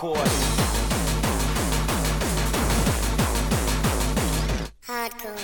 [0.00, 0.16] Hardcore.
[4.86, 5.36] Hardcore.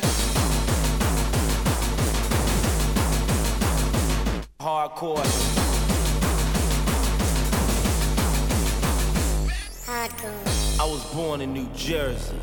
[4.59, 5.25] Hardcore.
[9.85, 10.81] Hardcore.
[10.81, 12.35] I was born in New Jersey.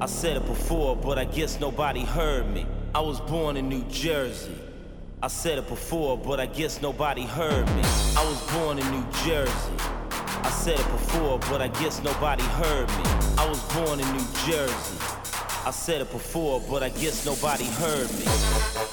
[0.00, 2.64] I said it before, but I guess nobody heard me.
[2.94, 4.56] I was born in New Jersey.
[5.20, 7.82] I said it before, but I guess nobody heard me.
[8.16, 9.89] I was born in New Jersey.
[10.60, 13.04] Said it before, but I guess nobody heard me.
[13.38, 14.98] I was born in New Jersey.
[15.64, 18.89] I said it before, but I guess nobody heard me.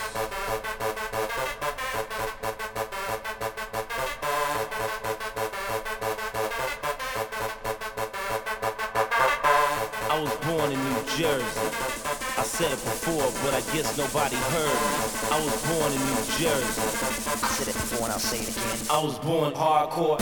[12.58, 15.30] Said it before, but I guess nobody heard me.
[15.30, 16.82] I was born in New Jersey.
[16.82, 18.80] I said it before and I'll say it again.
[18.90, 19.54] I was born.
[19.54, 20.18] Hardcore.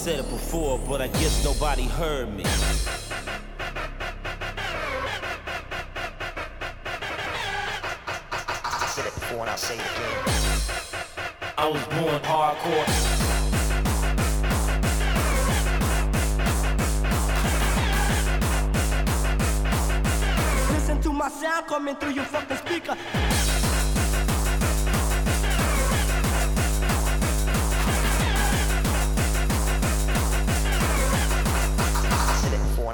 [0.00, 2.42] Said it before, but I guess nobody heard me.
[2.46, 2.46] I
[8.94, 10.24] said it before and I'll say it again.
[11.58, 12.86] I was born hardcore.
[20.72, 22.49] Listen to my sound coming through your fucking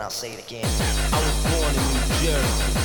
[0.07, 0.65] I'll say it again.
[1.13, 2.79] I was born in New Jersey.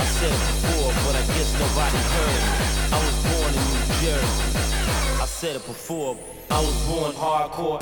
[0.00, 2.40] I said it before, but I guess nobody heard.
[2.88, 5.20] I was born in New Jersey.
[5.20, 6.16] I said it before.
[6.50, 7.80] I was born hardcore,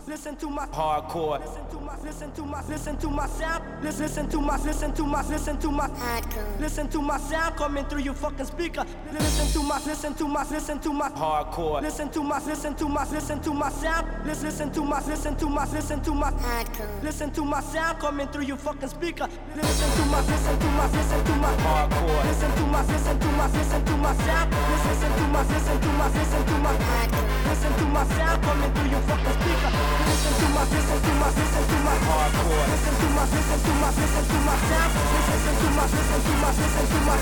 [0.00, 1.40] my, listen to my, hardcore.
[1.40, 3.64] listen to my, listen to my, listen to my sound.
[3.82, 5.88] Listen, listen to my, listen to my, listen to my.
[5.88, 6.60] Hardcore.
[6.60, 8.84] Listen to my sound coming through your fucking speaker.
[9.12, 11.08] Listen to my, listen to my, listen to my.
[11.10, 11.82] Hardcore.
[11.82, 14.26] Listen to my, listen to my, listen to my sound.
[14.26, 16.30] Listen, listen to my, listen to my, listen to my.
[16.30, 17.02] Hardcore.
[17.02, 19.28] Listen to my sound coming through your fucking speaker.
[19.54, 21.54] Listen to my, listen to my, listen to my.
[21.56, 22.24] Hardcore.
[22.24, 24.50] Listen to my, listen to my, listen to my sound.
[24.50, 27.39] Listen, listen to my, listen to my, listen to my.
[27.50, 29.70] Listen to my sound coming through your fucking speaker.
[30.06, 31.94] Listen to my, listen to my, listen to my.
[32.06, 32.66] Hardcore.
[32.70, 34.92] Listen to my, listen to my, listen to my sound.
[34.94, 37.16] Listen, to my, listen to my, listen to my.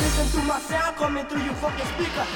[0.00, 2.26] Listen to my sound coming through your fucking speaker.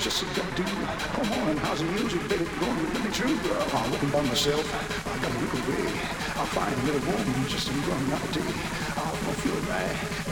[0.00, 0.64] Just a good do.
[0.64, 2.46] Come on, how's the music, baby?
[2.58, 3.68] Going to me true, girl.
[3.74, 4.64] I'm looking by myself,
[5.06, 5.92] I got a little way.
[6.36, 8.40] I'll find a little woman just to run out tea.
[8.40, 9.60] I don't feel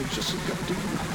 [0.01, 1.08] it's just a good do.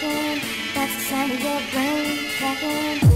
[0.00, 3.09] That's the sound of your brain cracking.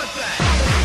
[0.00, 0.79] want that.